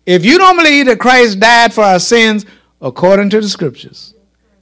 If 0.06 0.26
you 0.26 0.38
don't 0.38 0.58
believe 0.58 0.88
that 0.88 1.00
Christ 1.00 1.40
died 1.40 1.74
for 1.74 1.84
our 1.84 2.00
sins 2.00 2.46
according 2.82 3.30
to 3.32 3.40
the 3.42 3.48
scriptures 3.48 4.14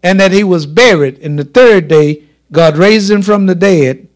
and 0.04 0.20
that 0.20 0.32
he 0.32 0.44
was 0.44 0.66
buried 0.66 1.20
and 1.20 1.38
the 1.38 1.44
third 1.44 1.88
day 1.88 2.24
God 2.52 2.78
raised 2.78 3.10
him 3.10 3.22
from 3.22 3.46
the 3.46 3.56
dead. 3.56 4.08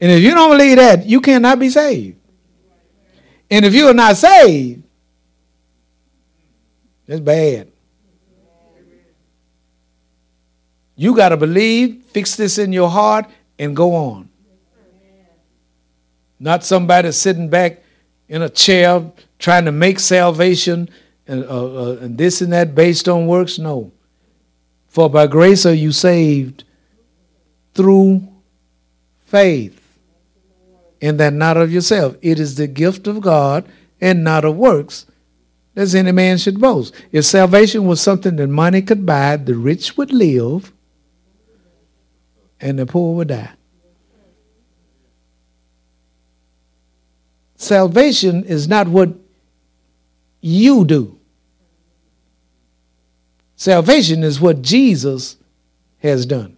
And 0.00 0.12
if 0.12 0.22
you 0.22 0.34
don't 0.34 0.56
believe 0.56 0.76
that, 0.76 1.06
you 1.06 1.20
cannot 1.20 1.58
be 1.58 1.68
saved. 1.68 2.16
And 3.50 3.64
if 3.64 3.74
you 3.74 3.88
are 3.88 3.94
not 3.94 4.16
saved, 4.16 4.82
that's 7.06 7.20
bad. 7.20 7.72
You 10.94 11.14
got 11.14 11.30
to 11.30 11.36
believe, 11.36 12.02
fix 12.12 12.36
this 12.36 12.58
in 12.58 12.72
your 12.72 12.90
heart, 12.90 13.26
and 13.58 13.74
go 13.74 13.94
on. 13.94 14.28
Not 16.40 16.64
somebody 16.64 17.10
sitting 17.12 17.48
back 17.48 17.82
in 18.28 18.42
a 18.42 18.48
chair 18.48 19.10
trying 19.38 19.64
to 19.64 19.72
make 19.72 19.98
salvation 19.98 20.88
and, 21.26 21.44
uh, 21.44 21.90
uh, 21.92 21.96
and 22.00 22.18
this 22.18 22.40
and 22.40 22.52
that 22.52 22.74
based 22.74 23.08
on 23.08 23.26
works. 23.26 23.58
No. 23.58 23.92
For 24.88 25.08
by 25.08 25.26
grace 25.26 25.64
are 25.64 25.74
you 25.74 25.92
saved 25.92 26.64
through 27.74 28.26
faith, 29.26 29.98
and 31.00 31.20
that 31.20 31.32
not 31.32 31.56
of 31.56 31.70
yourself. 31.72 32.16
It 32.22 32.40
is 32.40 32.56
the 32.56 32.66
gift 32.66 33.06
of 33.06 33.20
God 33.20 33.68
and 34.00 34.24
not 34.24 34.44
of 34.44 34.56
works, 34.56 35.06
as 35.76 35.94
any 35.94 36.12
man 36.12 36.38
should 36.38 36.60
boast. 36.60 36.94
If 37.12 37.24
salvation 37.24 37.86
was 37.86 38.00
something 38.00 38.36
that 38.36 38.48
money 38.48 38.82
could 38.82 39.06
buy, 39.06 39.36
the 39.36 39.54
rich 39.54 39.96
would 39.96 40.12
live 40.12 40.72
and 42.60 42.78
the 42.78 42.86
poor 42.86 43.14
would 43.16 43.28
die. 43.28 43.50
Salvation 47.56 48.44
is 48.44 48.68
not 48.68 48.88
what 48.88 49.10
you 50.40 50.84
do. 50.84 51.17
Salvation 53.58 54.22
is 54.22 54.40
what 54.40 54.62
Jesus 54.62 55.36
has 55.98 56.24
done 56.24 56.56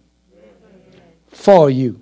for 1.29 1.67
you. 1.67 1.99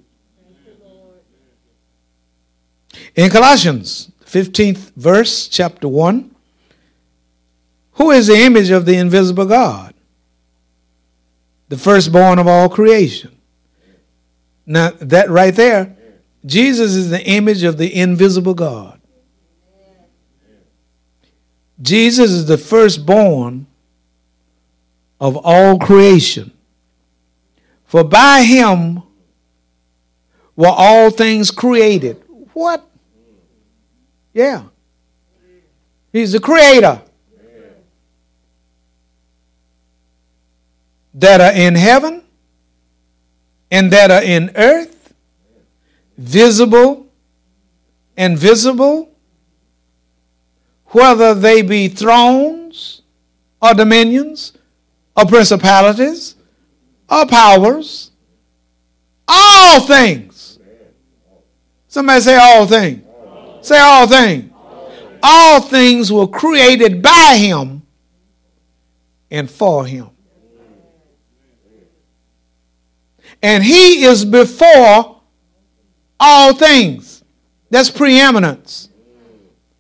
In 3.15 3.29
Colossians 3.29 4.12
15th 4.25 4.91
verse, 4.97 5.47
chapter 5.47 5.88
1, 5.88 6.35
who 7.93 8.12
is 8.12 8.27
the 8.27 8.35
image 8.35 8.71
of 8.71 8.85
the 8.85 8.97
invisible 8.97 9.45
God? 9.45 9.93
The 11.69 11.77
firstborn 11.77 12.38
of 12.38 12.47
all 12.47 12.67
creation. 12.67 13.31
Now, 14.65 14.91
that 14.99 15.29
right 15.29 15.55
there, 15.55 15.95
Jesus 16.45 16.93
is 16.95 17.09
the 17.09 17.25
image 17.25 17.63
of 17.63 17.77
the 17.77 17.95
invisible 17.95 18.53
God. 18.53 18.99
Jesus 21.81 22.31
is 22.31 22.47
the 22.47 22.57
firstborn 22.57 23.65
of 25.19 25.38
all 25.38 25.77
creation. 25.77 26.51
For 27.86 28.03
by 28.03 28.43
him 28.43 29.01
were 30.55 30.67
all 30.67 31.10
things 31.10 31.51
created. 31.51 32.23
What? 32.53 32.88
Yeah. 34.34 34.63
He's 36.12 36.32
the 36.32 36.39
creator. 36.39 37.01
That 41.13 41.41
are 41.41 41.53
in 41.53 41.75
heaven 41.75 42.23
and 43.71 43.91
that 43.91 44.12
are 44.12 44.23
in 44.23 44.51
earth, 44.55 45.13
visible 46.17 47.08
and 48.15 48.38
visible, 48.38 49.10
whether 50.88 51.34
they 51.34 51.62
be 51.62 51.88
thrones 51.88 53.01
or 53.62 53.73
dominions 53.73 54.53
or 55.19 55.25
principalities 55.25 56.36
or 57.10 57.25
powers, 57.25 58.12
all 59.27 59.82
things. 59.82 60.60
Somebody 61.88 62.21
say 62.21 62.38
all 62.38 62.65
things. 62.65 63.03
Say 63.62 63.79
all 63.79 64.08
things. 64.08 64.51
All 65.21 65.60
things 65.60 66.12
were 66.12 66.27
created 66.27 67.01
by 67.01 67.36
him 67.38 67.82
and 69.29 69.49
for 69.49 69.86
him. 69.86 70.10
And 73.41 73.63
he 73.63 74.03
is 74.03 74.23
before 74.23 75.21
all 76.19 76.53
things. 76.53 77.23
That's 77.69 77.89
preeminence. 77.89 78.89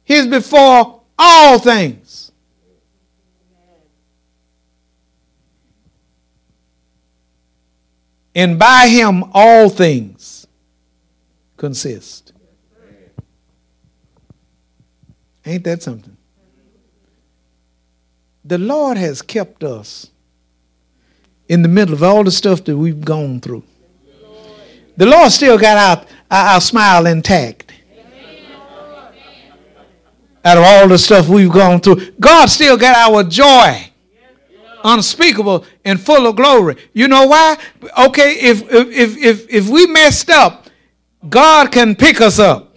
He 0.03 0.15
is 0.15 0.27
before 0.27 1.01
all 1.17 1.59
things. 1.59 2.08
And 8.39 8.57
by 8.57 8.87
him 8.87 9.25
all 9.33 9.67
things 9.67 10.47
consist. 11.57 12.31
Ain't 15.45 15.65
that 15.65 15.83
something? 15.83 16.15
The 18.45 18.57
Lord 18.57 18.95
has 18.95 19.21
kept 19.21 19.65
us 19.65 20.07
in 21.49 21.63
the 21.63 21.67
middle 21.67 21.93
of 21.93 22.01
all 22.01 22.23
the 22.23 22.31
stuff 22.31 22.63
that 22.63 22.77
we've 22.77 23.03
gone 23.03 23.41
through. 23.41 23.63
The 24.95 25.05
Lord 25.05 25.33
still 25.33 25.57
got 25.57 25.77
our, 25.77 26.05
our, 26.31 26.53
our 26.53 26.61
smile 26.61 27.07
intact. 27.07 27.73
Out 30.45 30.57
of 30.57 30.63
all 30.63 30.87
the 30.87 30.97
stuff 30.97 31.27
we've 31.27 31.51
gone 31.51 31.81
through, 31.81 32.11
God 32.17 32.45
still 32.45 32.77
got 32.77 32.95
our 32.95 33.21
joy 33.25 33.88
unspeakable 34.83 35.65
and 35.85 35.99
full 35.99 36.27
of 36.27 36.35
glory. 36.35 36.77
You 36.93 37.07
know 37.07 37.27
why? 37.27 37.57
Okay, 37.97 38.33
if 38.39 38.61
if 38.71 39.17
if 39.17 39.49
if 39.49 39.69
we 39.69 39.87
messed 39.87 40.29
up, 40.29 40.67
God 41.27 41.71
can 41.71 41.95
pick 41.95 42.21
us 42.21 42.39
up. 42.39 42.69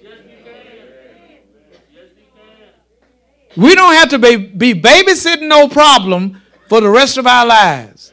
We 3.57 3.75
don't 3.75 3.95
have 3.95 4.09
to 4.11 4.19
be, 4.19 4.37
be 4.37 4.73
babysitting 4.73 5.47
no 5.47 5.69
problem 5.69 6.41
for 6.69 6.81
the 6.81 6.89
rest 6.89 7.19
of 7.19 7.27
our 7.27 7.45
lives. 7.45 8.13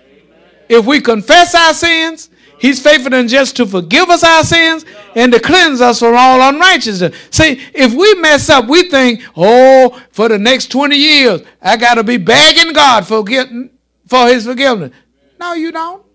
If 0.68 0.86
we 0.86 1.00
confess 1.00 1.56
our 1.56 1.74
sins, 1.74 2.30
He's 2.60 2.84
faithful 2.84 3.14
and 3.14 3.30
just 3.30 3.56
to 3.56 3.66
forgive 3.66 4.10
us 4.10 4.22
our 4.22 4.44
sins 4.44 4.84
and 5.16 5.32
to 5.32 5.40
cleanse 5.40 5.80
us 5.80 6.00
from 6.00 6.14
all 6.18 6.42
unrighteousness. 6.42 7.16
See, 7.32 7.62
if 7.74 7.94
we 7.94 8.16
mess 8.16 8.50
up, 8.50 8.68
we 8.68 8.90
think, 8.90 9.22
oh, 9.38 9.98
for 10.12 10.28
the 10.28 10.38
next 10.38 10.68
20 10.68 10.94
years, 10.94 11.42
I 11.62 11.78
got 11.78 11.96
to 11.96 12.04
be 12.04 12.18
begging 12.18 12.74
God 12.74 13.08
for, 13.08 13.24
getting, 13.24 13.70
for 14.10 14.28
His 14.28 14.46
forgiveness. 14.46 14.92
No, 15.40 15.54
you 15.54 15.72
don't. 15.72 16.06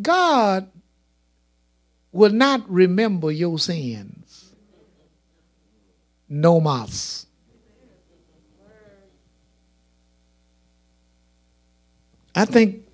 God 0.00 0.70
will 2.12 2.32
not 2.32 2.68
remember 2.70 3.30
your 3.30 3.58
sins. 3.58 4.52
No 6.28 6.60
mas. 6.60 7.26
I 12.34 12.44
think 12.44 12.86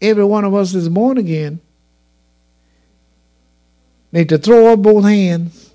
every 0.00 0.24
one 0.24 0.44
of 0.44 0.54
us 0.54 0.74
is 0.74 0.88
born 0.88 1.18
again 1.18 1.60
need 4.16 4.28
to 4.30 4.38
throw 4.38 4.72
up 4.72 4.80
both 4.80 5.04
hands, 5.04 5.74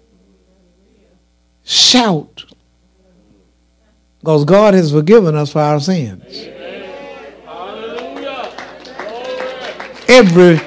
shout, 1.63 2.45
because 4.21 4.45
God 4.45 4.75
has 4.75 4.91
forgiven 4.91 5.35
us 5.35 5.51
for 5.51 5.61
our 5.61 5.79
sins. 5.79 6.23
Every 10.07 10.59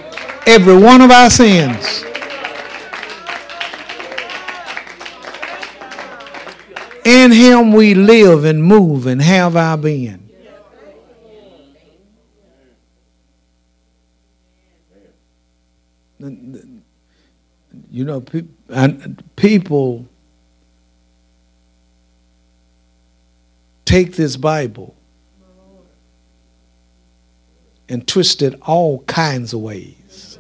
every 0.44 0.76
one 0.76 1.00
of 1.00 1.10
our 1.12 1.30
sins. 1.30 2.02
In 7.04 7.30
him 7.30 7.72
we 7.72 7.94
live 7.94 8.44
and 8.44 8.64
move 8.64 9.06
and 9.06 9.22
have 9.22 9.54
our 9.54 9.76
being. 9.76 10.20
You 17.90 18.04
know, 18.04 18.24
people 19.36 20.08
take 23.94 24.16
this 24.16 24.36
Bible 24.36 24.96
and 27.88 28.08
twist 28.08 28.42
it 28.42 28.60
all 28.62 29.04
kinds 29.04 29.52
of 29.52 29.60
ways. 29.60 30.36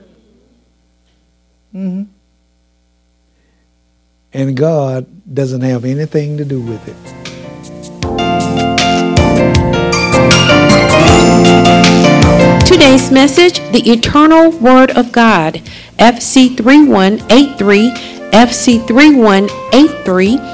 Mm-hmm. 1.72 2.10
And 4.32 4.56
God 4.56 5.06
doesn't 5.32 5.60
have 5.60 5.84
anything 5.84 6.36
to 6.38 6.44
do 6.44 6.60
with 6.60 6.82
it. 6.88 6.96
Today's 12.66 13.12
message 13.12 13.60
The 13.70 13.88
Eternal 13.88 14.50
Word 14.58 14.90
of 14.90 15.12
God, 15.12 15.62
FC3183, 16.00 17.94
FC3183 18.32 20.53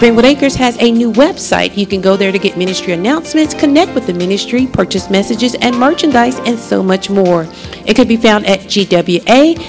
Greenwood 0.00 0.24
Acres 0.24 0.54
has 0.54 0.78
a 0.80 0.90
new 0.90 1.12
website. 1.12 1.76
You 1.76 1.86
can 1.86 2.00
go 2.00 2.16
there 2.16 2.32
to 2.32 2.38
get 2.38 2.56
ministry 2.56 2.94
announcements, 2.94 3.52
connect 3.52 3.94
with 3.94 4.06
the 4.06 4.14
ministry, 4.14 4.66
purchase 4.66 5.10
messages 5.10 5.54
and 5.56 5.78
merchandise, 5.78 6.38
and 6.38 6.58
so 6.58 6.82
much 6.82 7.10
more. 7.10 7.46
It 7.84 7.96
can 7.96 8.08
be 8.08 8.16
found 8.16 8.46
at 8.46 8.60
gwafgbc.org. 8.60 9.60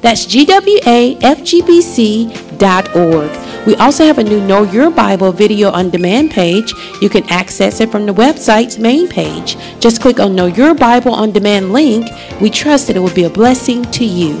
That's 0.00 0.26
gwafgbc.org. 0.26 0.86
We 3.66 3.76
also 3.76 4.04
have 4.06 4.16
a 4.18 4.24
new 4.24 4.40
Know 4.46 4.62
Your 4.62 4.90
Bible 4.90 5.30
video 5.30 5.70
on 5.70 5.90
demand 5.90 6.30
page. 6.30 6.72
You 7.02 7.10
can 7.10 7.24
access 7.30 7.78
it 7.80 7.90
from 7.90 8.06
the 8.06 8.14
website's 8.14 8.78
main 8.78 9.06
page. 9.06 9.58
Just 9.80 10.00
click 10.00 10.18
on 10.18 10.34
Know 10.34 10.46
Your 10.46 10.74
Bible 10.74 11.12
on 11.12 11.30
demand 11.30 11.74
link. 11.74 12.08
We 12.40 12.48
trust 12.48 12.86
that 12.86 12.96
it 12.96 13.00
will 13.00 13.14
be 13.14 13.24
a 13.24 13.30
blessing 13.30 13.82
to 13.92 14.06
you. 14.06 14.40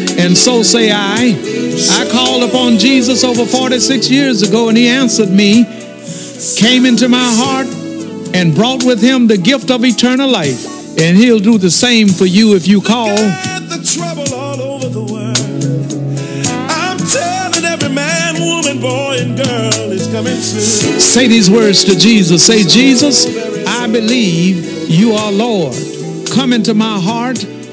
and 0.21 0.37
so 0.37 0.61
say 0.61 0.91
I. 0.91 1.35
I 1.89 2.09
called 2.11 2.43
upon 2.43 2.77
Jesus 2.77 3.23
over 3.23 3.45
46 3.45 4.09
years 4.09 4.47
ago, 4.47 4.69
and 4.69 4.77
he 4.77 4.87
answered 4.87 5.29
me, 5.29 5.65
came 6.57 6.85
into 6.85 7.09
my 7.09 7.17
heart, 7.23 7.67
and 8.35 8.53
brought 8.53 8.83
with 8.83 9.01
him 9.01 9.27
the 9.27 9.37
gift 9.37 9.71
of 9.71 9.83
eternal 9.83 10.29
life. 10.29 10.65
And 10.99 11.17
he'll 11.17 11.39
do 11.39 11.57
the 11.57 11.71
same 11.71 12.09
for 12.09 12.25
you 12.25 12.55
if 12.55 12.67
you 12.67 12.81
call. 12.81 13.15
The 13.15 13.81
trouble 13.83 14.33
all 14.35 14.61
over 14.61 14.89
the 14.89 15.01
world. 15.01 15.37
I'm 16.69 16.97
telling 16.97 17.65
every 17.65 17.89
man, 17.89 18.35
woman, 18.39 18.79
boy, 18.79 19.17
and 19.19 19.35
girl 19.35 19.91
is 19.91 20.07
coming 20.07 20.35
soon. 20.35 20.99
Say 20.99 21.27
these 21.27 21.49
words 21.49 21.83
to 21.85 21.97
Jesus. 21.97 22.45
Say, 22.45 22.63
Jesus, 22.63 23.25
I 23.65 23.87
believe 23.87 24.89
you 24.89 25.13
are 25.13 25.31
Lord. 25.31 25.75
Come 26.29 26.53
into 26.53 26.73
my 26.73 26.99
heart. 26.99 27.43